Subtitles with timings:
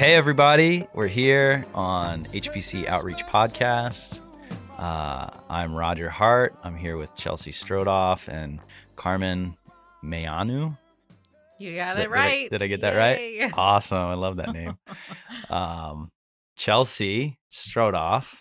[0.00, 0.86] Hey, everybody.
[0.94, 4.22] We're here on HPC Outreach Podcast.
[4.78, 6.56] Uh, I'm Roger Hart.
[6.64, 8.60] I'm here with Chelsea Strothoff and
[8.96, 9.58] Carmen
[10.02, 10.78] Maianu.
[11.58, 12.50] You got Is it right.
[12.50, 13.52] Did I, did I get that right?
[13.58, 13.98] Awesome.
[13.98, 14.78] I love that name.
[15.50, 16.10] um,
[16.56, 18.40] Chelsea Strothoff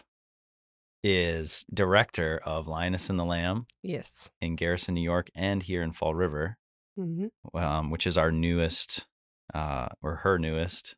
[1.04, 4.30] is director of Lioness and the Lamb Yes.
[4.40, 6.56] in Garrison, New York, and here in Fall River,
[6.96, 9.06] hmm um, which is our newest,
[9.54, 10.96] uh, or her newest,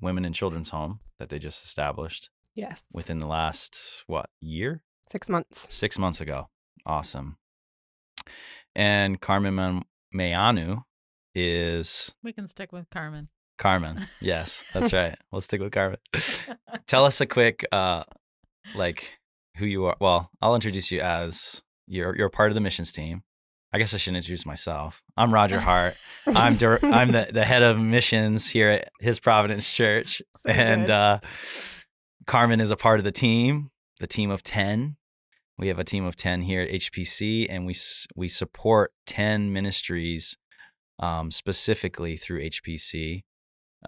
[0.00, 2.84] women and children's home that they just established Yes.
[2.92, 4.82] within the last what year?
[5.06, 5.66] six months.
[5.70, 6.48] Six months ago.
[6.84, 7.38] Awesome.
[8.74, 9.84] And Carmen Man-
[10.14, 10.84] Maianu
[11.34, 13.28] is We can stick with Carmen.
[13.58, 14.06] Carmen.
[14.20, 15.16] Yes, that's right.
[15.32, 15.98] We'll stick with Carmen.
[16.86, 18.04] Tell us a quick, uh,
[18.74, 19.12] like
[19.56, 19.96] who you are.
[20.00, 23.22] Well, I'll introduce you as you're you're part of the missions team.
[23.72, 25.02] I guess I should introduce myself.
[25.16, 25.94] I'm Roger Hart.
[26.26, 30.88] I'm dir- I'm the, the head of missions here at His Providence Church, So and
[30.90, 31.20] uh,
[32.26, 34.96] Carmen is a part of the team, the team of ten.
[35.58, 37.74] We have a team of ten here at HPC, and we
[38.14, 40.36] we support ten ministries
[40.98, 43.24] um, specifically through HPC.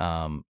[0.00, 0.44] Um,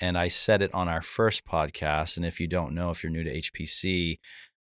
[0.00, 2.16] and I said it on our first podcast.
[2.16, 4.18] And if you don't know, if you're new to HPC,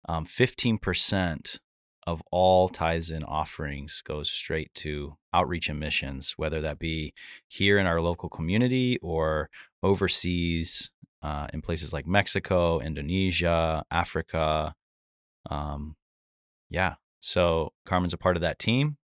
[0.09, 1.59] um, 15%
[2.08, 7.14] of all tithes and offerings goes straight to outreach and missions, whether that be
[7.48, 9.50] here in our local community or
[9.84, 10.92] overseas
[11.22, 14.74] uh, in places like Mexico, Indonesia, Africa.
[15.50, 15.96] Um,
[16.70, 16.96] yeah.
[17.20, 18.98] So Carmen's a part of that team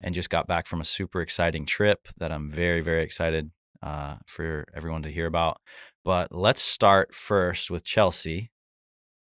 [0.00, 3.50] and just got back from a super exciting trip that I'm very, very excited
[3.82, 5.60] uh, for everyone to hear about.
[6.04, 8.50] But let's start first with Chelsea.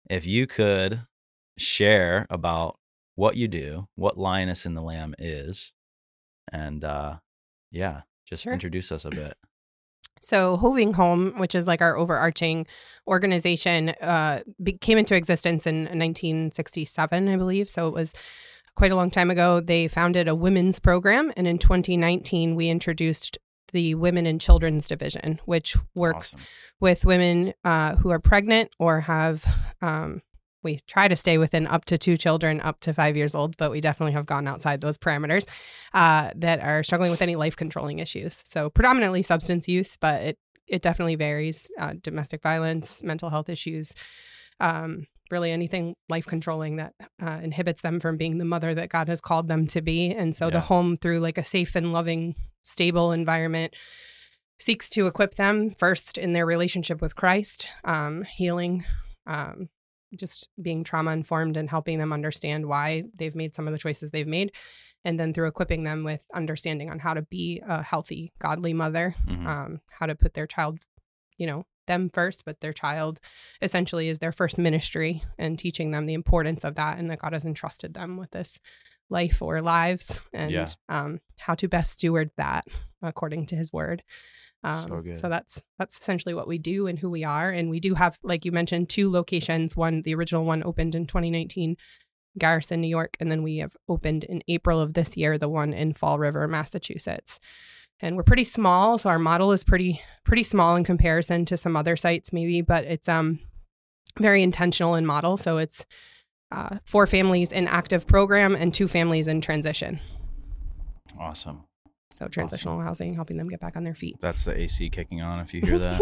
[0.10, 1.02] If you could
[1.58, 2.78] share about
[3.18, 5.74] what you do, what Lioness in the Lamb is,
[6.54, 7.16] and uh,
[7.72, 8.54] yeah, just Sure.
[8.54, 9.36] introduce us a bit.
[10.22, 12.66] So Hoving Home, which is like our overarching
[13.08, 17.70] organization, uh, be- came into existence in 1967, I believe.
[17.70, 18.14] So it was
[18.76, 19.60] quite a long time ago.
[19.60, 23.38] They founded a women's program, and in 2019, we introduced
[23.74, 26.42] the Women and Children's Division, which works Awesome.
[26.80, 29.46] with women uh, who are pregnant or have.
[29.82, 30.22] Um,
[30.64, 33.72] we try to stay within up to two children, up to five years old, but
[33.72, 35.48] we definitely have gone outside those parameters
[35.94, 38.44] uh, that are struggling with any life controlling issues.
[38.46, 41.72] So predominantly substance use, but it it definitely varies.
[41.80, 43.94] Uh, domestic violence, mental health issues,
[44.60, 49.08] um, really anything life controlling that uh, inhibits them from being the mother that God
[49.08, 50.12] has called them to be.
[50.12, 50.52] And so Yeah.
[50.52, 53.76] the home, through like a safe and loving, stable environment,
[54.60, 58.84] seeks to equip them first in their relationship with Christ, um, healing.
[59.26, 59.70] Um,
[60.16, 64.12] just being trauma informed and helping them understand why they've made some of the choices
[64.12, 64.52] they've made
[65.04, 69.16] and then through equipping them with understanding on how to be a healthy godly mother
[69.28, 69.46] Mhm.
[69.46, 70.80] um, how to put their child
[71.38, 73.20] you know them first but their child
[73.62, 77.34] essentially is their first ministry and teaching them the importance of that and that god
[77.34, 78.60] has entrusted them with this
[79.10, 80.68] life or lives and Yeah.
[80.90, 82.66] um, how to best steward that
[83.02, 84.04] according to his word
[84.64, 87.80] um, So so that's that's essentially what we do and who we are and we
[87.80, 91.78] do have like you mentioned two locations one the original one opened in 2019
[92.38, 95.74] Garrison, New York, and then we have opened in April of this year the one
[95.74, 97.40] in Fall River, Massachusetts.
[98.00, 101.76] And we're pretty small, so our model is pretty pretty small in comparison to some
[101.76, 103.40] other sites, maybe, but it's um
[104.20, 105.38] very intentional in model.
[105.38, 105.86] So it's
[106.52, 110.00] uh, four families in active program and two families in transition.
[111.20, 111.64] Awesome.
[112.12, 114.18] So transitional housing, helping them get back on their feet.
[114.22, 115.40] That's the AC kicking on.
[115.40, 116.02] If you hear that.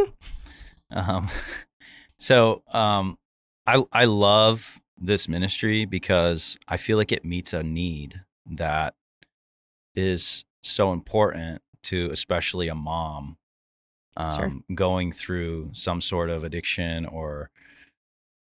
[0.92, 1.30] um,
[2.18, 3.18] so um,
[3.66, 8.96] I I love this ministry because I feel like it meets a need that
[9.96, 13.38] is so important to especially a mom
[14.18, 14.76] um, Sure.
[14.76, 17.50] going through some sort of addiction or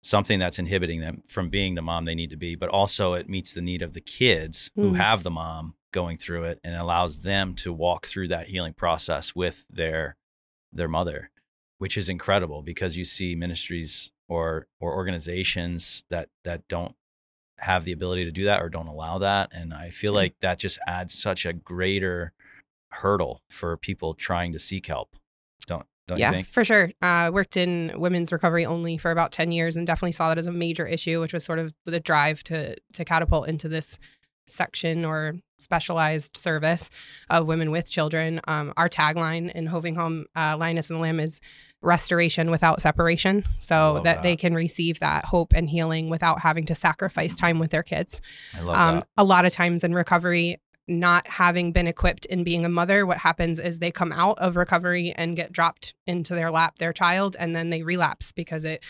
[0.02, 3.28] something that's inhibiting them from being the mom they need to be but also it
[3.28, 4.96] meets the need of the kids who Mm.
[4.96, 9.34] have the mom going through it and allows them to walk through that healing process
[9.34, 10.16] with their
[10.72, 11.30] their mother
[11.78, 16.94] which is incredible because you see ministries or or organizations that that don't
[17.58, 20.16] have the ability to do that or don't allow that and i feel Sure.
[20.16, 22.32] like that just adds such a greater
[22.90, 25.16] hurdle for people trying to seek help
[25.66, 26.90] don't don't yeah, you think for sure.
[27.00, 30.48] Uh, worked in women's recovery only for about 10 years and definitely saw that as
[30.48, 34.00] a major issue, which was sort of the drive to to catapult into this
[34.46, 36.90] section or specialized service
[37.30, 38.40] of women with children.
[38.48, 41.40] Um, our tagline in Hoving Home, uh, Lioness and Lamb is
[41.82, 46.64] restoration without separation so love that, they can receive that hope and healing without having
[46.66, 48.20] to sacrifice time with their kids.
[48.54, 52.44] i love Um, that a lot of times in recovery, not having been equipped in
[52.44, 56.34] being a mother, what happens is they come out of recovery and get dropped into
[56.34, 58.82] their lap, their child, and then they relapse because it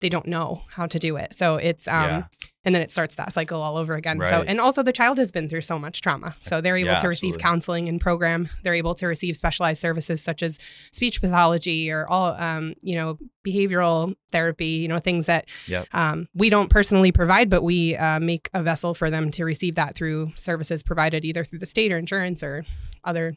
[0.00, 1.32] they don't know how to do it.
[1.34, 2.22] So it's um Yeah.
[2.64, 4.18] And then it starts that cycle all over again.
[4.20, 6.34] So and also the child has been through so much trauma.
[6.40, 7.42] So they're able Yeah, to receive absolutely.
[7.42, 8.48] counseling and program.
[8.62, 10.58] They're able to receive specialized services such as
[10.92, 15.88] speech pathology or all um, you know, behavioral therapy, you know, things that Yep.
[15.92, 19.74] um, we don't personally provide, but we uh, make a vessel for them to receive
[19.74, 22.64] that through services provided either through the state or insurance or
[23.04, 23.36] other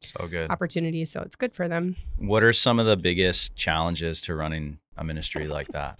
[0.00, 0.50] So good.
[0.50, 1.10] opportunities.
[1.10, 1.96] So it's good for them.
[2.16, 5.98] What are some of the biggest challenges to running a ministry like that?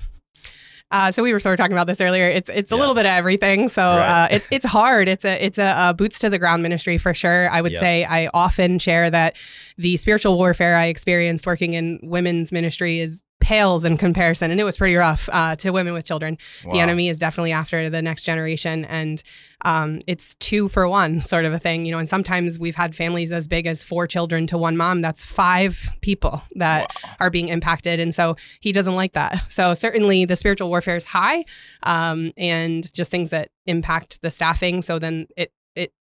[0.91, 2.29] Uh, so we were sort of talking about this earlier.
[2.29, 2.81] It's it's a Yeah.
[2.81, 3.69] little bit of everything.
[3.69, 4.25] So Right.
[4.25, 5.07] uh, it's it's hard.
[5.07, 7.51] It's a it's a, uh boots to the ground ministry for sure.
[7.51, 7.81] I would Yep.
[7.81, 9.37] say I often share that
[9.77, 14.65] the spiritual warfare I experienced working in women's ministry is pales in comparison, and it
[14.65, 16.37] was pretty rough uh, to women with children.
[16.71, 19.23] The enemy is definitely after the next generation, and
[19.65, 21.99] um, it's two for one sort of a thing, you know.
[21.99, 25.01] And sometimes we've had families as big as four children to one mom.
[25.01, 27.11] That's five people that Wow.
[27.21, 29.47] are being impacted, and so he doesn't like that.
[29.59, 31.45] So certainly the spiritual warfare is high,
[31.85, 34.83] um, and just things that impact the staffing.
[34.83, 35.53] So then it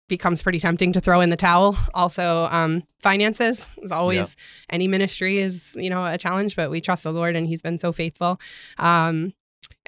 [0.08, 1.78] becomes pretty tempting to throw in the towel.
[1.94, 4.36] Also, um, finances is always
[4.70, 7.78] any ministry is you know a challenge, but we trust the Lord, and He's been
[7.78, 8.40] so faithful.
[8.78, 9.34] Um,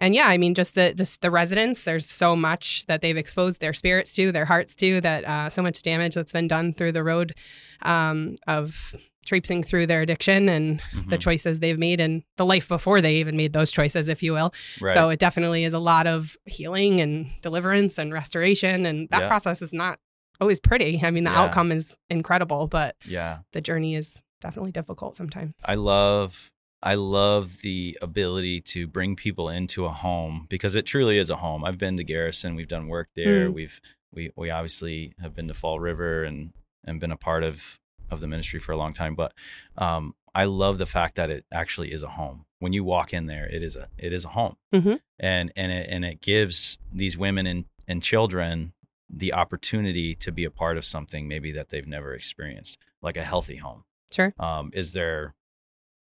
[0.02, 1.84] and yeah, I mean, just the, the the residents.
[1.84, 5.02] There's so much that they've exposed their spirits to, their hearts to.
[5.02, 7.34] That uh, so much damage that's been done through the road
[7.82, 8.96] um, of
[9.26, 11.22] traipsing through their addiction and the Mhm.
[11.22, 14.52] choices they've made and the life before they even made those choices, if you will.
[14.82, 14.94] Right.
[14.94, 19.28] So it definitely is a lot of healing and deliverance and restoration, and that Yeah.
[19.28, 20.00] process is not
[20.42, 21.00] always pretty.
[21.04, 21.42] I mean, the Yeah.
[21.44, 23.40] outcome is incredible, but yeah.
[23.54, 25.52] the journey is definitely difficult sometimes.
[25.66, 26.52] I love
[26.82, 31.36] I love the ability to bring people into a home because it truly is a
[31.36, 31.66] home.
[31.66, 33.50] I've been to Garrison, we've done work there.
[33.50, 33.54] Mm.
[33.54, 33.82] We've
[34.14, 36.54] we we obviously have been to Fall River and
[36.86, 37.78] and been a part of
[38.10, 39.34] of the ministry for a long time, but
[39.78, 42.46] um I love the fact that it actually is a home.
[42.60, 44.56] When you walk in there, it is a it is a home.
[44.74, 45.00] Mhm.
[45.20, 48.72] And and it and it gives these women and and children
[49.10, 53.24] the opportunity to be a part of something maybe that they've never experienced, like a
[53.24, 53.84] healthy home.
[54.12, 54.34] Sure.
[54.40, 55.34] Um, is there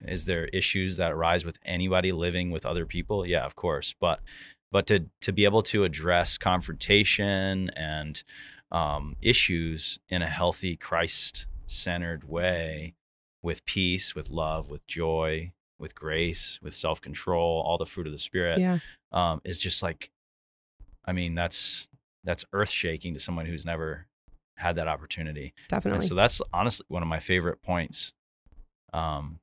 [0.02, 3.26] is there issues that arise with anybody living with other people?
[3.26, 3.94] Yeah, of course.
[4.00, 4.20] But
[4.72, 8.22] but to to be able to address confrontation and
[8.72, 12.94] um, issues in a healthy Christ centered way,
[13.42, 18.12] with peace, with love, with joy, with grace, with self control, all the fruit of
[18.12, 18.78] the spirit, Yeah,
[19.12, 20.10] um, is just like,
[21.04, 21.88] I mean, that's
[22.24, 24.06] that's earth shaking to someone who's never
[24.56, 25.54] had that opportunity.
[25.72, 26.06] And definitely.
[26.06, 28.12] so that's honestly one of my favorite points
[28.92, 29.38] um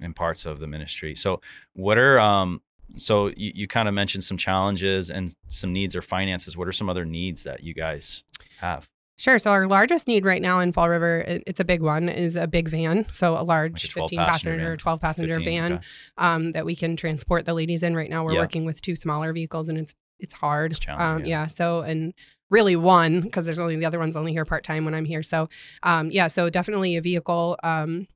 [0.00, 1.14] in parts of the ministry.
[1.14, 1.40] So
[1.72, 2.60] what are um
[2.96, 6.56] so you, you kind of mentioned some challenges and some needs or finances.
[6.56, 8.24] What are some other needs that you guys
[8.58, 8.88] have?
[9.16, 9.38] Sure.
[9.38, 12.48] So our largest need right now in Fall River, it's a big one, is a
[12.48, 13.06] big van.
[13.12, 14.78] So a large Like a 15 passenger passenger, van.
[14.78, 15.86] 12 passenger 15, van okay.
[16.18, 17.94] um, that we can transport the ladies in.
[17.94, 18.40] Right now, we're Yeah.
[18.40, 20.72] working with two smaller vehicles, and it's it's hard.
[20.72, 21.26] It's um, yeah.
[21.42, 21.46] yeah.
[21.46, 22.14] So and
[22.50, 25.22] really one because there's only the other one's only here part time when I'm here.
[25.22, 25.48] So
[25.82, 26.28] um, yeah.
[26.28, 27.58] So definitely a vehicle.
[27.62, 28.06] Um,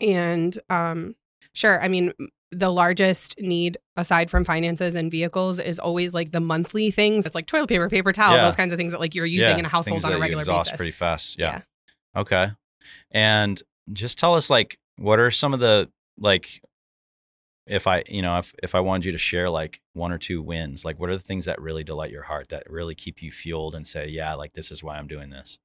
[0.00, 1.14] and um,
[1.52, 1.80] sure.
[1.82, 2.12] I mean.
[2.56, 7.26] The largest need aside from finances and vehicles is always like the monthly things.
[7.26, 8.44] It's like toilet paper, paper towel, Yeah.
[8.44, 10.20] those kinds of things that like you're using Yeah, in a household things on a
[10.20, 10.76] regular basis.
[10.76, 11.36] pretty fast.
[11.36, 11.62] Yeah.
[12.14, 12.52] Okay.
[13.10, 13.60] And
[13.92, 16.62] just tell us like what are some of the like
[17.66, 20.42] if I, you know, if if I wanted you to share like one or two
[20.42, 23.30] wins, like what are the things that really delight your heart that really keep you
[23.30, 25.58] fueled and say, yeah, like this is why I'm doing this.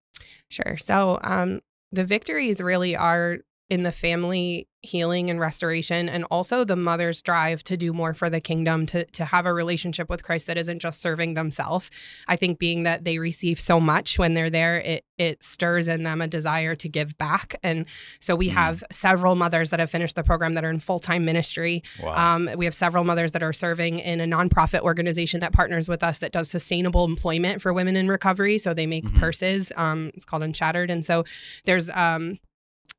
[0.50, 0.77] Sure.
[0.77, 3.39] So um, the victories really are
[3.70, 8.30] in the family healing and restoration, and also the mother's drive to do more for
[8.30, 11.92] the kingdom, to to have a relationship with Christ that isn't just serving themselves.
[12.30, 16.04] I think being that they receive so much when they're there, it it stirs in
[16.04, 17.56] them a desire to give back.
[17.62, 17.86] And
[18.22, 18.54] so we Mm.
[18.54, 21.84] have several mothers that have finished the program that are in full time ministry.
[22.02, 22.36] Wow.
[22.36, 26.04] Um, we have several mothers that are serving in a nonprofit organization that partners with
[26.04, 28.58] us that does sustainable employment for women in recovery.
[28.58, 29.20] So they make Mhm.
[29.20, 29.74] purses.
[29.76, 31.26] Um, it's called Unshattered, and so
[31.66, 32.40] there's um,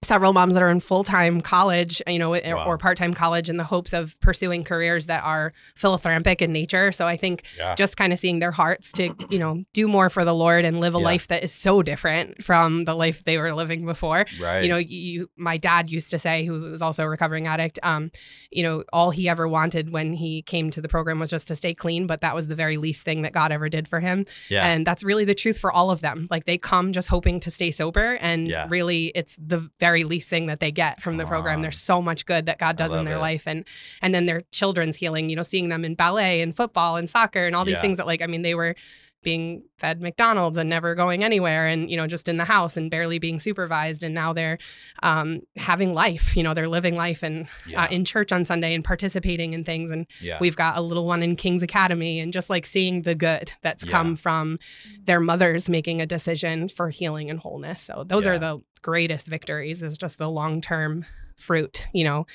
[0.02, 2.64] several moms that are in full time college, you know, or, Wow.
[2.66, 6.90] or part time college in the hopes of pursuing careers that are philanthropic in nature.
[6.90, 7.74] So I think yeah.
[7.74, 10.80] just kind of seeing their hearts to you know do more for the Lord and
[10.80, 11.04] live a Yeah.
[11.04, 14.62] life that is so different from the life they were living before right.
[14.62, 18.10] you know you my dad used to say who was also a recovering addict um
[18.50, 21.56] you know all he ever wanted when he came to the program was just to
[21.56, 24.24] stay clean but that was the very least thing that god ever did for him
[24.48, 24.66] yeah.
[24.66, 27.50] and that's really the truth for all of them like they come just hoping to
[27.50, 31.60] stay sober and really it's the very least thing that they get from the program
[31.60, 33.20] there's so much good that god does in their it.
[33.20, 33.64] life and
[34.02, 37.46] and then their children's healing you know seeing them in ballet and football and soccer
[37.46, 37.80] and all these Yeah.
[37.82, 38.74] things that like i mean they were
[39.22, 42.90] being fed McDonald's and never going anywhere and, you know, just in the house and
[42.90, 44.02] barely being supervised.
[44.02, 44.56] And now they're
[45.02, 47.84] um, having life, you know, they're living life and Yeah.
[47.84, 49.90] uh, in church on Sunday and participating in things.
[49.90, 50.38] And yeah.
[50.40, 53.84] we've got a little one in King's Academy and just like seeing the good that's
[53.84, 53.90] Yeah.
[53.90, 54.58] come from
[55.04, 57.82] their mothers making a decision for healing and wholeness.
[57.82, 61.04] So those are the greatest victories is just the long-term
[61.36, 62.26] fruit, you know.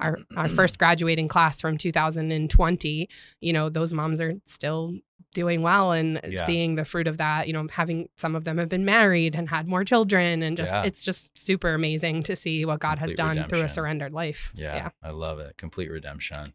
[0.00, 3.08] Our our first graduating class from 2020,
[3.40, 4.94] you know, those moms are still
[5.34, 6.46] doing well and Yeah.
[6.46, 9.48] seeing the fruit of that, you know, having some of them have been married and
[9.50, 10.84] had more children and just Yeah.
[10.84, 14.52] it's just super amazing to see what God has Complete done through a surrendered life.
[14.54, 14.88] yeah, Yeah.
[15.02, 15.56] I love it.
[15.56, 16.54] Complete redemption.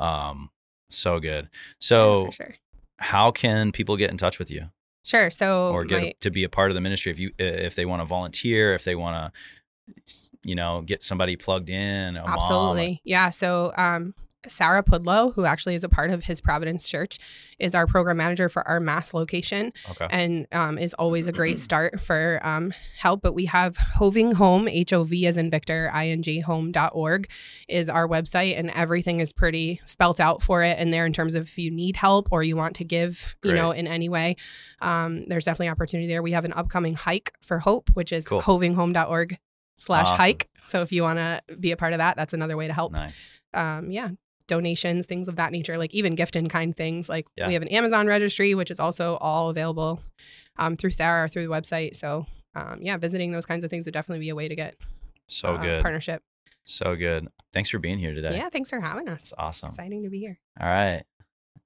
[0.00, 0.50] Um,
[0.90, 1.48] so good.
[1.78, 2.54] So, sure.
[2.98, 4.70] how can people get in touch with you
[5.08, 5.30] Sure.
[5.30, 7.86] So or get my- to be a part of the ministry if you if they
[7.86, 9.32] want to volunteer, if they want
[10.06, 12.16] to, you know, get somebody plugged in?
[12.16, 13.00] A mom, Absolutely.
[13.04, 13.30] yeah.
[13.30, 14.14] So, um,
[14.46, 17.18] Sarah Pudlow, who actually is a part of His Providence Church,
[17.58, 20.06] is our program manager for our mass location okay.
[20.10, 23.20] and um, is always a great start for um, help.
[23.20, 27.28] But we have Hoving Home, H O V as in Victor, I N G home.org
[27.68, 31.34] is our website, and everything is pretty spelt out for it in there in terms
[31.34, 33.60] of if you need help or you want to give, you Great.
[33.60, 34.36] know, in any way.
[34.80, 36.22] Um, there's definitely opportunity there.
[36.22, 38.40] We have an upcoming hike for hope, which is Cool.
[38.40, 39.38] hovinghome.org
[39.74, 40.16] slash Awesome.
[40.16, 40.48] hike.
[40.66, 42.92] So if you want to be a part of that, that's another way to help
[42.92, 43.20] Nice.
[43.54, 44.10] um, yeah,
[44.48, 47.08] donations, things of that nature, like even gift in kind things.
[47.08, 47.46] Like Yeah.
[47.46, 50.00] we have an Amazon registry, which is also all available
[50.56, 51.94] um, through Sarah or through the website.
[51.94, 52.26] So
[52.56, 54.74] um, yeah, visiting those kinds of things would definitely be a way to get
[55.28, 55.82] So uh, good.
[55.82, 56.22] partnership.
[56.64, 57.28] So good.
[57.52, 58.36] Thanks for being here today.
[58.36, 59.20] Yeah, thanks for having us.
[59.22, 59.68] It's awesome.
[59.70, 60.38] Exciting to be here.
[60.60, 61.04] All right.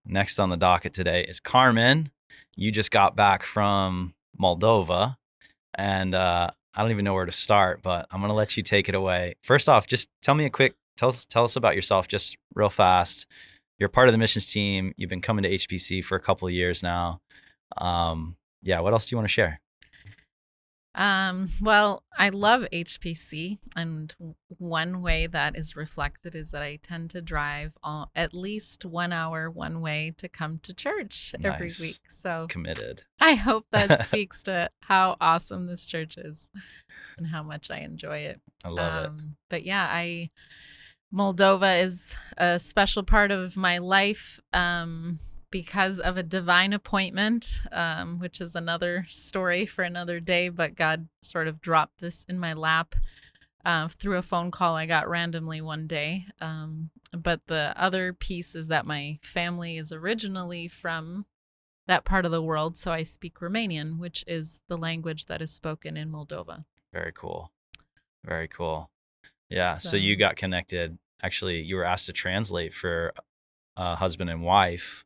[0.04, 2.10] Next on the docket today is Carmen.
[2.56, 5.16] You just got back from Moldova,
[5.74, 8.88] and uh, I don't even know where to start, but I'm gonna let you take
[8.88, 9.34] it away.
[9.42, 12.68] First off, just tell me a quick tell us tell us about yourself, just real
[12.68, 13.26] fast.
[13.78, 14.94] You're part of the missions team.
[14.96, 17.20] You've been coming to HPC for a couple of years now.
[17.76, 18.78] Um, yeah.
[18.78, 19.60] What else do you want to share?
[20.94, 24.14] Um, well, I love HPC, and
[24.58, 29.10] one way that is reflected is that I tend to drive all, at least one
[29.10, 31.98] hour one way to come to church every week.
[32.08, 33.02] So Committed.
[33.20, 36.50] I hope that speaks to how awesome this church is
[37.16, 38.40] and how much I enjoy it.
[38.64, 39.06] I love it.
[39.08, 40.30] Um, But yeah, I
[41.12, 45.18] Moldova is a special part of my life um,
[45.50, 50.48] because of a divine appointment, um, which is another story for another day.
[50.48, 52.94] But God sort of dropped this in my lap
[53.64, 56.26] uh, through a phone call I got randomly one day.
[56.40, 61.26] Um, but the other piece is that my family is originally from
[61.86, 65.50] that part of the world, so I speak Romanian, which is the language that is
[65.50, 66.64] spoken in Moldova.
[66.92, 67.50] Very cool.
[68.24, 68.88] Very cool.
[69.48, 69.78] Yeah.
[69.78, 70.96] So, you got connected.
[71.22, 73.12] Actually, you were asked to translate for
[73.76, 75.04] a husband and wife,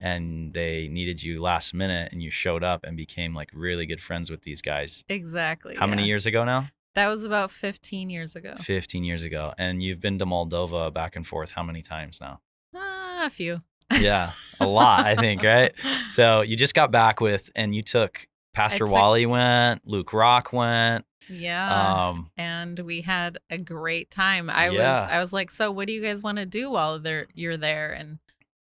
[0.00, 4.02] and they needed you last minute, and you showed up and became like really good
[4.02, 5.04] friends with these guys.
[5.08, 5.76] Exactly.
[5.76, 6.68] How many years ago now?
[6.94, 8.54] That was about 15 years ago.
[8.58, 9.54] 15 years ago.
[9.56, 12.40] And you've been to Moldova back and forth how many times now?
[12.74, 13.62] Ah, a few.
[13.98, 15.72] Yeah, a lot, I think, right?
[16.10, 20.52] So you just got back with, and you took Pastor took- Wally went, Luke Rock
[20.52, 21.04] went.
[21.28, 22.08] Yeah.
[22.08, 24.50] Um, and we had a great time.
[24.50, 25.00] I Yeah.
[25.02, 27.56] was I was like, "So what do you guys want to do while they're you're
[27.56, 28.18] there?" And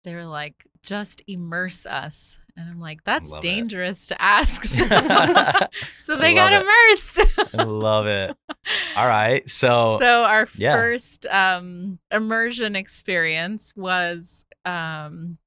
[0.05, 3.49] they were like, "Just immerse us." And I'm like, "That's Love it.
[3.49, 4.65] dangerous to ask."
[5.99, 7.21] so they got love immersed.
[7.59, 8.37] I love it.
[8.97, 9.49] All right.
[9.49, 10.75] So, so our yeah.
[10.75, 15.39] first um immersion experience was um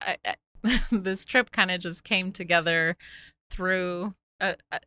[0.00, 0.34] I, I,
[0.90, 2.96] this trip kind of just came together
[3.50, 4.78] through uh, uh,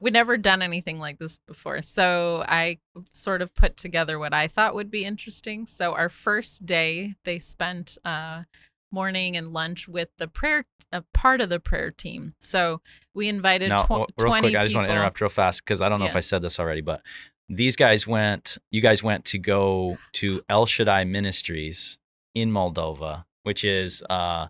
[0.00, 1.82] we'd never done anything like this before.
[1.82, 2.78] So i
[3.12, 5.66] sort of put together what i thought would be interesting.
[5.66, 8.44] So our first day they spent uh
[8.92, 12.34] morning and lunch with the prayer a part of the prayer team.
[12.40, 12.80] So
[13.14, 15.82] we invited now, tw- real 20 quick, I just want to interrupt real fast because
[15.82, 17.02] I don't know if I said this already, but
[17.48, 21.98] these guys went, you guys went to go to El Shaddai Ministries
[22.34, 24.48] in Moldova, which is uh,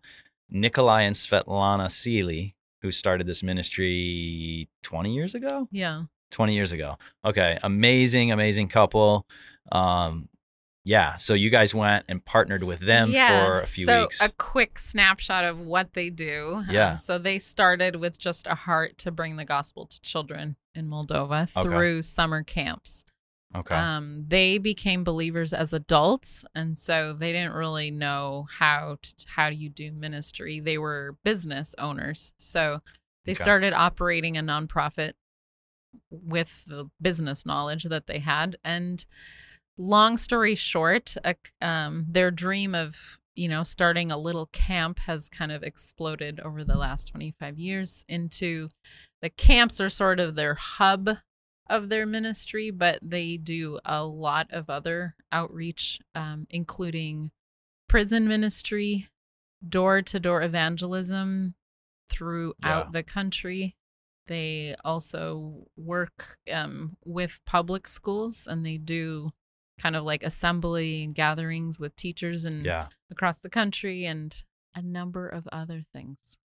[0.50, 2.55] Nikolai and Svetlana Seely,
[2.86, 5.68] who started this ministry 20 years ago.
[5.72, 6.02] yeah
[6.32, 6.96] 20 years ago.
[7.24, 7.56] Okay.
[7.62, 9.24] Amazing, amazing couple.
[9.70, 10.28] Um,
[10.84, 11.16] yeah.
[11.16, 14.20] So you guys went and partnered with them for a few so weeks.
[14.20, 16.54] a quick snapshot of what they do.
[16.56, 16.96] Um, Yeah.
[16.96, 21.48] so they started with just a heart to bring the gospel to children in Moldova
[21.56, 21.62] Okay.
[21.68, 23.04] through summer camps.
[23.58, 23.74] Okay.
[23.74, 29.50] Um, they became believers as adults, and so they didn't really know how to, how
[29.50, 30.60] do you do ministry.
[30.60, 32.80] They were business owners, so
[33.24, 33.42] they Okay.
[33.42, 35.14] started operating a nonprofit
[36.10, 38.56] with the business knowledge that they had.
[38.64, 39.04] And
[39.76, 45.28] long story short, a, um, their dream of you know, starting a little camp has
[45.28, 48.70] kind of exploded over the last 25 years into
[49.20, 51.18] the camps are sort of their hub
[51.68, 57.30] of their ministry, but they do a lot of other outreach, um, including
[57.88, 59.08] prison ministry,
[59.66, 61.54] door to door evangelism
[62.10, 62.88] throughout Yeah.
[62.92, 63.76] the country.
[64.26, 69.30] They also work um, with public schools and they do
[69.78, 72.88] kind of like assembly and gatherings with teachers and Yeah.
[73.10, 74.34] across the country and
[74.74, 76.38] a number of other things.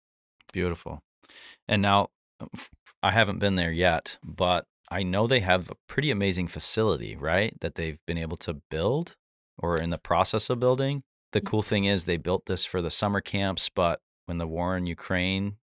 [0.54, 1.01] Beautiful.
[1.68, 2.10] And now
[3.01, 7.58] I haven't been there yet, but I know they have a pretty amazing facility, right?
[7.62, 9.16] That they've been able to build
[9.58, 11.04] or in the process of building.
[11.32, 11.46] The mm.
[11.46, 14.86] cool thing is they built this for the summer camps, but when the war in
[14.86, 15.56] Ukraine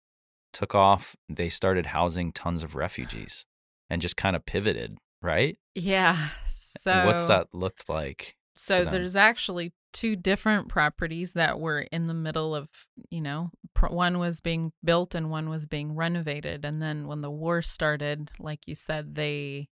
[0.54, 3.46] took off, they started housing tons of refugees
[3.90, 5.58] and just kind of pivoted, right?
[5.76, 6.30] Yeah.
[6.50, 8.36] So What's that looked like?
[8.56, 12.70] So there's actually two different properties that were in the middle of,
[13.10, 16.64] you know, pr- one was being built and one was being renovated.
[16.64, 19.70] And then when the war started, like you said, they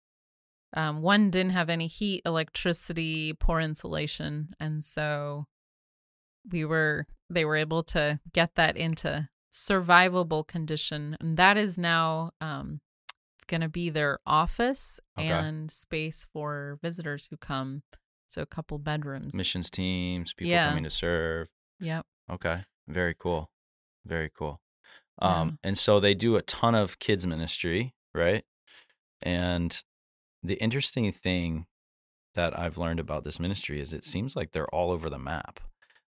[0.75, 5.44] um, one didn't have any heat, electricity, poor insulation, and so
[6.50, 12.32] we were they were able to get that into survivable condition, and that is now
[12.40, 12.80] um,
[13.46, 15.28] going to be their office Okay.
[15.28, 17.82] and space for visitors who come.
[18.28, 19.35] So a couple bedrooms.
[19.35, 20.68] Missions teams, people Yeah.
[20.68, 21.49] coming to serve.
[21.80, 22.06] Yep.
[22.30, 22.64] Okay.
[22.87, 23.50] Very cool.
[24.04, 24.61] Very cool.
[25.20, 25.40] Yeah.
[25.40, 28.44] Um, and so they do a ton of kids ministry, right?
[29.23, 29.82] And
[30.42, 31.66] the interesting thing
[32.35, 35.58] that I've learned about this ministry is it seems like they're all over the map.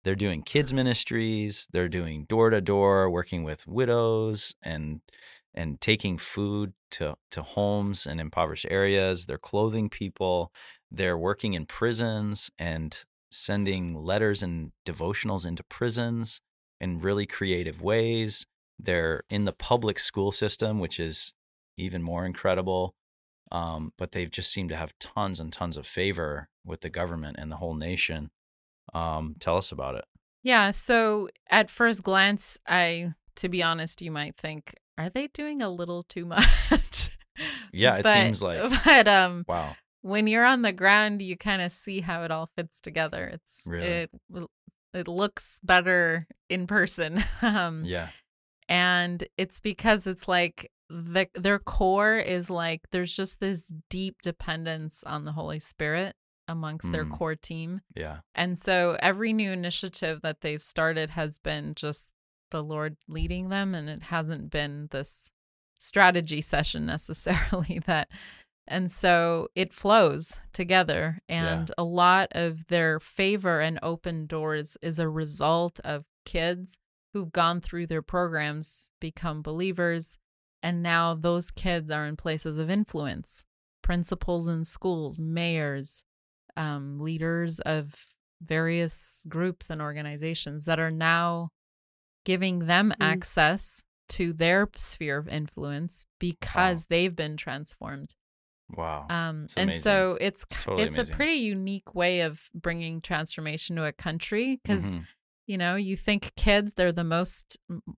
[0.02, 5.00] They're doing kids ministries, they're doing door to door, working with widows and
[5.54, 9.26] and taking food to to homes and impoverished areas.
[9.26, 10.52] They're clothing people.
[10.96, 12.96] They're working in prisons and
[13.30, 16.40] sending letters and devotionals into prisons
[16.80, 18.46] in really creative ways.
[18.78, 21.34] They're in the public school system, which is
[21.76, 22.94] even more incredible.
[23.52, 27.36] Um, but they've just seemed to have tons and tons of favor with the government
[27.38, 28.30] and the whole nation.
[28.94, 30.04] Um, tell us about it.
[30.42, 30.70] Yeah.
[30.72, 35.68] So at first glance, I, to be honest, you might think, are they doing a
[35.68, 37.10] little too much?
[37.72, 39.76] Yeah, it But- seems like But um, wow.
[40.06, 43.26] When you're on the ground, you kind of see how it all fits together.
[43.26, 43.86] It's Really?
[43.86, 44.10] it
[44.94, 47.22] it looks better in person.
[47.42, 48.08] um, Yeah,
[48.68, 55.02] and it's because it's like the their core is like there's just this deep dependence
[55.04, 56.14] on the Holy Spirit
[56.48, 57.10] amongst their Mm.
[57.18, 57.80] core team.
[57.96, 62.12] yeah, And so every new initiative that they've started has been just
[62.52, 65.32] the Lord leading them and it hasn't been this
[65.80, 68.08] strategy session necessarily that
[68.68, 71.54] and so it flows together Yeah.
[71.60, 76.76] and a lot of their favor and open doors is a result of kids
[77.12, 80.18] who've gone through their programs become believers
[80.62, 83.44] and now those kids are in places of influence
[83.82, 86.02] principals in schools mayors
[86.56, 87.94] um, leaders of
[88.42, 91.50] various groups and organizations that are now
[92.24, 92.96] giving them Mm.
[93.04, 98.14] access to their sphere of influence because they've been transformed.
[98.70, 99.06] Wow.
[99.08, 103.84] Um, and so it's It's totally it's a pretty unique way of bringing transformation to
[103.84, 105.04] a country because Mhm.
[105.46, 107.56] you know you think kids they're the most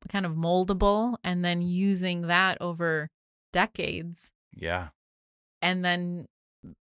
[0.08, 3.08] kind of moldable, and then using that over
[3.52, 4.88] decades yeah,
[5.62, 6.26] and then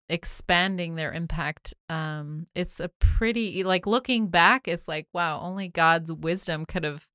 [0.09, 6.11] expanding their impact um it's a pretty like looking back it's like wow only god's
[6.11, 7.05] wisdom could have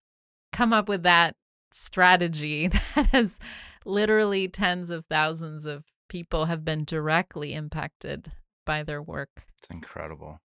[0.52, 1.34] come up with that
[1.72, 3.38] strategy that has
[3.84, 8.32] literally tens of thousands of people have been directly impacted
[8.66, 10.40] by their work it's incredible.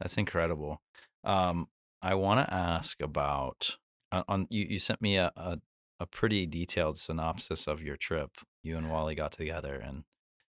[0.00, 0.80] That's incredible.
[1.22, 1.68] Um,
[2.00, 3.76] I want to ask about
[4.10, 4.64] on, on you.
[4.68, 5.58] You sent me a, a
[6.00, 8.30] a pretty detailed synopsis of your trip.
[8.62, 10.04] You and Wally got together and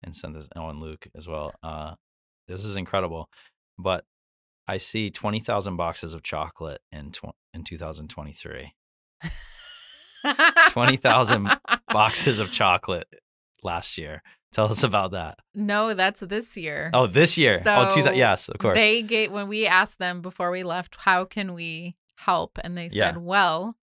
[0.04, 0.48] and sent this.
[0.56, 1.54] Oh, and Luke as well.
[1.63, 1.96] Uh,
[2.48, 3.30] this is incredible.
[3.80, 4.06] But
[4.67, 8.74] I see twenty thousand boxes of chocolate in tw- in two thousand twenty three.
[10.72, 11.50] 20,000
[11.89, 13.08] Boxes of chocolate
[13.63, 14.22] last year.
[14.54, 15.39] Tell us about that.
[15.54, 17.62] no that's this year Oh, this year.
[17.65, 18.76] oh, two, So yes, of course.
[18.76, 22.58] They gave when we asked them before we left, how can we help?
[22.63, 23.17] And they said, Yeah.
[23.17, 23.76] well,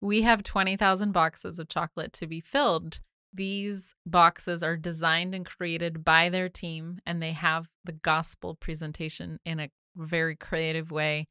[0.00, 3.00] we have 20,000 boxes of chocolate to be filled.
[3.34, 9.38] These boxes are designed and created by their team, and they have the gospel presentation
[9.44, 11.28] in a very creative way.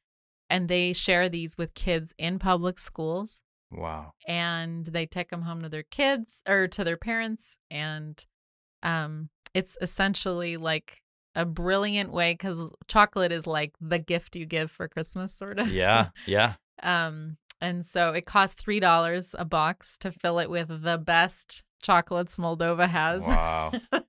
[0.49, 4.13] And they share these with kids in public schools, wow.
[4.27, 7.57] and they take them home to their kids or to their parents.
[7.69, 8.23] And
[8.83, 11.01] um, it's essentially like
[11.35, 15.69] a brilliant way because chocolate is like the gift you give for Christmas, sort of.
[15.69, 16.55] Yeah, yeah.
[16.83, 21.63] um, and so it costs three dollars a box to fill it with the best
[21.81, 23.23] chocolates Moldova has.
[23.23, 23.71] Wow.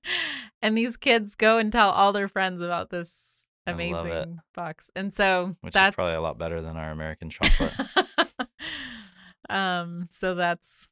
[0.61, 4.11] and these kids go and tell all their friends about this I love it.
[4.11, 4.89] amazing box.
[4.95, 7.73] And so Which that's is probably a lot better than our American chocolate.
[9.49, 10.89] Um so that's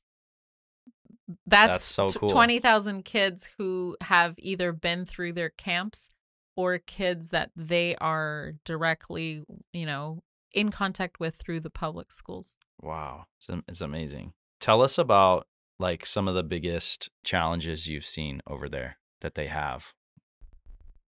[1.48, 2.30] that's, That's so cool.
[2.30, 6.10] 20,000 kids who have either been through their camps
[6.56, 12.58] or kids that they are directly, you know, in contact with through the public schools.
[12.82, 13.26] wow.
[13.38, 14.34] It's, it's amazing.
[14.60, 15.48] Tell us about
[15.80, 19.94] like some of the biggest challenges you've seen over there that they have.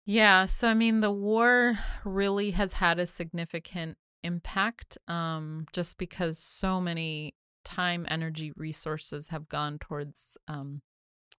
[0.06, 6.38] Yeah, so I mean the war really has had a significant impact um just because
[6.38, 7.34] so many
[7.64, 10.82] time, energy, resources have gone towards um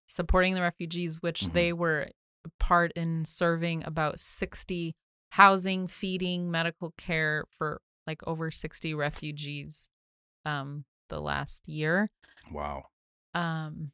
[0.08, 1.54] supporting the refugees which Mhm.
[1.54, 2.10] they were
[2.60, 4.96] part in serving about 60
[5.32, 9.90] housing, feeding, medical care for like over 60 refugees
[10.46, 12.10] um the last year.
[12.52, 12.86] Wow.
[13.34, 13.92] Um,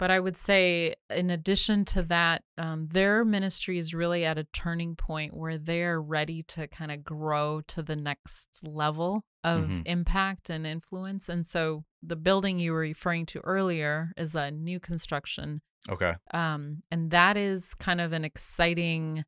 [0.00, 4.44] but I would say, in addition to that, um, their ministry is really at a
[4.44, 9.82] turning point where they're ready to kind of grow to the next level of Mhm.
[9.84, 11.28] impact and influence.
[11.28, 16.14] And so, the building you were referring to earlier is a new construction, Okay.
[16.32, 19.24] um, and that is kind of an exciting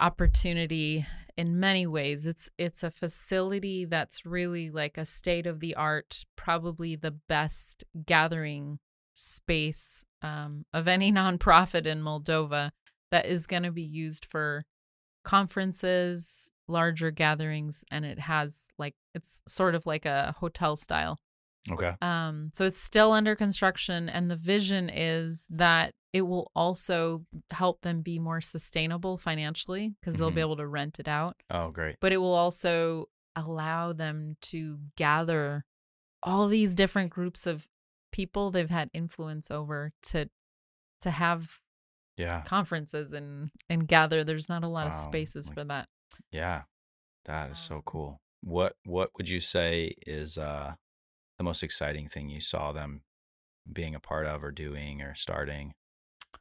[0.00, 5.74] opportunity in many ways it's it's a facility that's really like a state of the
[5.74, 8.78] art probably the best gathering
[9.18, 12.70] space um, of any nonprofit in moldova
[13.10, 14.64] that is going to be used for
[15.24, 21.18] conferences larger gatherings and it has like it's sort of like a hotel style
[21.70, 21.92] Okay.
[22.00, 27.82] um, so it's still under construction, and the vision is that it will also help
[27.82, 30.44] them be more sustainable financially because they'll be Mhm.
[30.46, 31.36] able to rent it out.
[31.50, 31.96] Oh, great.
[32.00, 35.66] But it will also allow them to gather
[36.22, 37.66] all these different groups of
[38.18, 40.28] people they've had influence over to
[41.00, 41.60] to have
[42.16, 42.42] Yeah.
[42.42, 44.24] conferences and and gather.
[44.24, 45.88] There's not a lot of spaces like- for that.
[46.32, 46.62] Yeah.
[47.26, 48.20] That is so cool.
[48.42, 50.74] What what would you say is uh
[51.38, 53.02] the most exciting thing you saw them
[53.72, 55.74] being a part of or doing or starting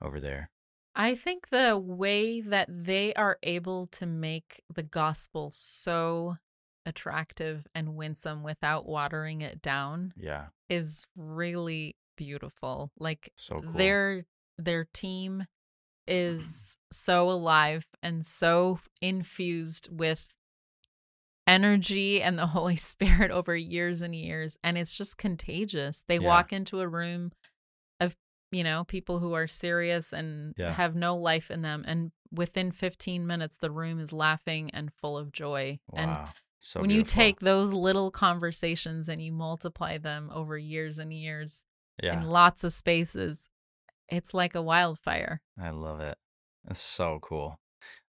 [0.02, 0.50] over there?
[0.96, 6.38] I think the way that they are able to make the gospel so
[6.88, 10.48] attractive and winsome without watering it down Yeah.
[10.70, 12.92] is really beautiful.
[12.98, 13.74] Like So cool.
[13.74, 14.26] their
[14.58, 15.46] their team mm-hmm.
[16.08, 20.34] is so alive and so infused with
[21.46, 26.04] energy and the Holy Spirit over years and years and it's just contagious.
[26.08, 26.28] They Yeah.
[26.28, 27.32] walk into a room
[28.00, 28.16] of
[28.52, 30.72] you know people who are serious and Yeah.
[30.74, 35.18] have no life in them and within 15 minutes the room is laughing and full
[35.18, 35.80] of joy.
[35.94, 36.34] And Wow.
[36.60, 41.64] So when you take those little conversations and you multiply them over years and years
[42.02, 42.20] Yeah.
[42.20, 43.50] in lots of spaces,
[44.10, 45.42] it's like a wildfire.
[45.62, 46.18] I love it.
[46.70, 47.60] It's so cool.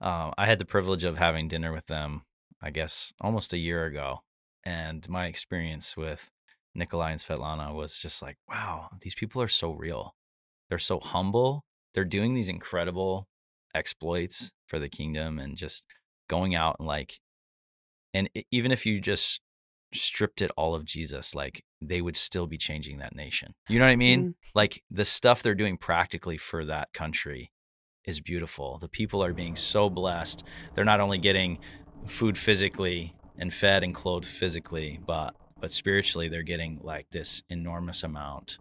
[0.02, 2.24] Um, I had the privilege of having dinner with them,
[2.62, 4.20] I guess, almost a year ago.
[4.66, 6.30] And my experience with
[6.76, 10.16] Nikolai and Svetlana was just like, wow, these people are so real.
[10.70, 11.64] They're so humble.
[11.94, 13.28] They're doing these incredible
[13.76, 15.86] exploits for the kingdom and just
[16.30, 17.20] going out and like,
[18.14, 19.42] and even if you just
[19.94, 23.54] stripped it all of Jesus, like they would still be changing that nation.
[23.70, 24.30] You know what I mean?
[24.30, 24.34] Mm.
[24.56, 27.52] like the stuff they're doing practically for that country
[28.06, 28.80] is beautiful.
[28.80, 30.44] The people are being so blessed.
[30.74, 31.60] They're not only getting
[32.06, 38.04] food physically and fed and clothed physically, but but spiritually they're getting like this enormous
[38.04, 38.60] amount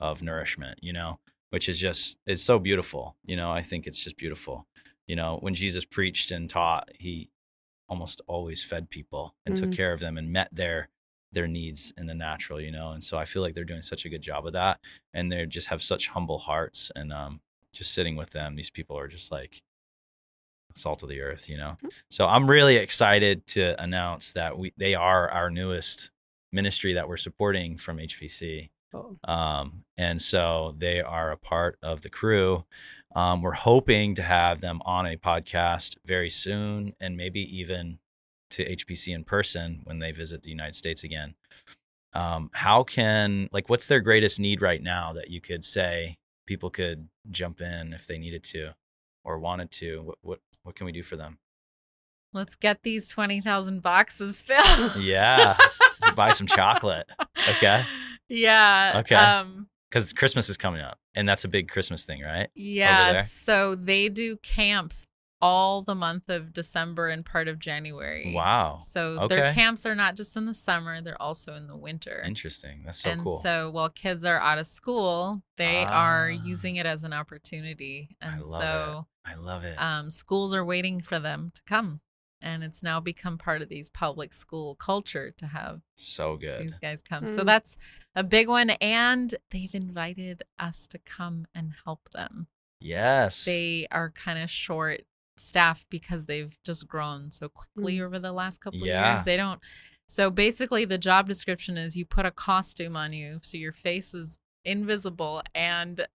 [0.00, 1.18] of nourishment, you know,
[1.50, 3.16] which is just it's so beautiful.
[3.24, 4.66] You know, I think it's just beautiful.
[5.06, 7.28] You know, when Jesus preached and taught, he
[7.94, 9.76] almost always fed people and took Mhm.
[9.76, 10.88] care of them and met their
[11.32, 12.92] their needs in the natural, you know.
[12.92, 14.78] And so I feel like they're doing such a good job of that
[15.14, 17.40] and they just have such humble hearts and um
[17.72, 19.60] just sitting with them these people are just like
[20.76, 21.90] salt of the earth you know Mhm.
[22.10, 26.10] so i'm really excited to announce that we they are our newest
[26.52, 32.00] ministry that we're supporting from hpc Oh, um, and so they are a part of
[32.02, 32.64] the crew
[33.14, 37.98] um, we're hoping to have them on a podcast very soon and maybe even
[38.50, 41.34] to hpc in person when they visit the united states again
[42.12, 46.70] um, how can like what's their greatest need right now that you could say people
[46.70, 48.70] could jump in if they needed to
[49.24, 51.38] or wanted to what what, what can we do for them
[52.32, 54.96] Let's get these 20,000 boxes filled.
[54.98, 55.56] yeah
[56.00, 57.06] Let's buy some chocolate
[57.56, 57.84] Okay.
[58.28, 59.00] Yeah.
[59.00, 59.14] Okay.
[59.14, 63.22] Um, because christmas is coming up and that's a big christmas thing right yeah.
[63.22, 65.06] So they do camps
[65.40, 68.32] all the month of December and part of January.
[68.34, 68.78] Wow.
[68.80, 72.22] So their camps are not just in the summer, they're also in the winter.
[72.26, 72.80] Interesting.
[72.82, 73.38] That's so and cool.
[73.40, 76.42] so while kids are out of school, they are Ah.
[76.46, 78.16] using it as an opportunity.
[78.22, 79.74] I And love so I love it.
[79.78, 82.00] um, schools are waiting for them to come.
[82.44, 86.62] And it's now become part of these public school culture to have so good.
[86.62, 87.26] these guys come.
[87.26, 87.46] So Mm.
[87.46, 87.76] that's
[88.14, 88.70] a big one.
[88.70, 92.46] And they've invited us to come and help them.
[92.80, 93.44] Yes.
[93.46, 95.02] They are kind of short
[95.36, 98.02] staffed because they've just grown so quickly Mm.
[98.06, 99.24] over the last couple of years.
[99.24, 99.60] They don't.
[100.06, 104.12] So basically, the job description is you put a costume on you so your face
[104.14, 106.06] is invisible and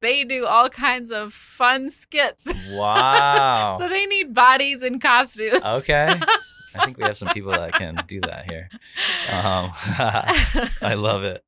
[0.00, 2.46] they do all kinds of fun skits.
[2.70, 3.76] Wow.
[3.78, 5.62] so they need bodies and costumes.
[5.64, 6.20] Okay.
[6.78, 8.68] I think we have some people that can do that here.
[9.32, 9.70] Um,
[10.82, 11.42] I love it.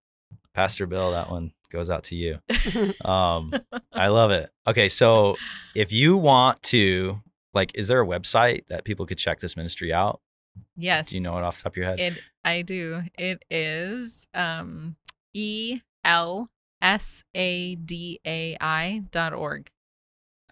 [0.55, 2.38] Pastor Bill, that one goes out to you.
[3.05, 3.53] Um,
[3.92, 4.51] I love it.
[4.66, 5.37] Okay, so
[5.74, 7.20] if you want to,
[7.53, 10.20] like, is there a website that people could check this ministry out?
[10.77, 11.11] yes.
[11.11, 12.01] Do you know it off the top of your head?
[12.01, 13.03] It I do.
[13.18, 14.96] It is um
[15.35, 16.48] E L
[16.81, 19.71] S A D A I dot org.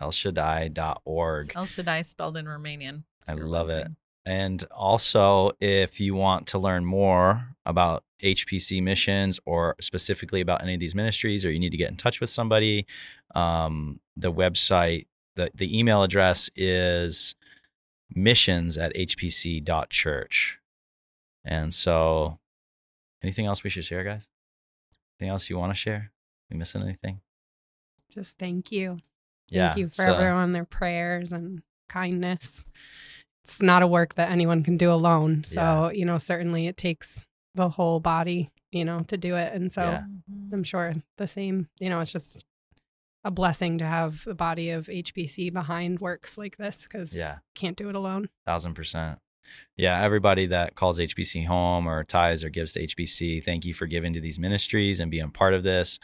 [0.01, 1.47] ElShaddai.org.
[1.47, 3.05] It's El Shaddai spelled in Romanian.
[3.27, 3.89] I love it.
[4.27, 10.75] And also, if you want to learn more about HPC missions or specifically about any
[10.75, 12.87] of these ministries, or you need to get in touch with somebody,
[13.35, 17.37] um, the website, the, the email address is
[18.15, 20.59] missions at hpc.church.
[21.45, 22.39] And so,
[23.23, 24.27] anything else we should share, guys?
[25.21, 26.11] Anything else you want to share?
[26.51, 27.21] We missing anything?
[28.13, 28.99] Just thank you.
[29.51, 29.69] Yeah.
[29.71, 32.65] Thank you for so- everyone, their prayers and kindness.
[33.45, 35.45] It's not a work that anyone can do alone.
[35.45, 35.91] So, Yeah.
[35.93, 39.53] you know, certainly it takes the whole body, you know, to do it.
[39.55, 40.05] And so Yeah.
[40.53, 42.45] I'm sure the same, you know, it's just
[43.25, 47.39] a blessing to have a body of HPC behind works like this because Yeah.
[47.55, 48.29] can't do it alone.
[48.45, 49.21] Thousand percent.
[49.77, 53.87] Yeah, everybody that calls HPC home or ties or gives to HPC, thank you for
[53.87, 56.01] giving to these ministries and being part of this.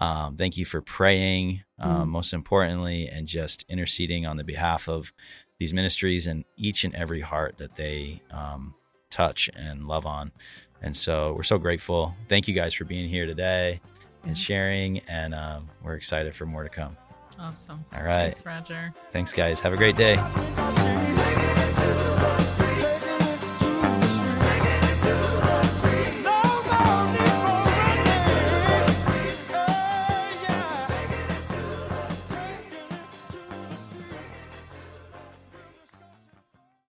[0.00, 2.08] Um, thank you for praying, um, Mm.
[2.08, 5.12] most importantly, and just interceding on the behalf of
[5.58, 8.74] these ministries and each and every heart that they um,
[9.10, 10.32] touch and love on.
[10.80, 12.14] And so we're so grateful.
[12.28, 13.80] Thank you guys for being here today
[14.24, 14.98] and sharing.
[15.08, 16.96] And um, we're excited for more to come.
[17.38, 17.84] Awesome.
[17.94, 18.36] All right.
[18.36, 18.92] Thanks, Roger.
[19.12, 19.60] Thanks, guys.
[19.60, 20.16] Have a great day.